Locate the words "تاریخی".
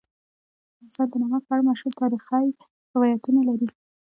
2.01-2.47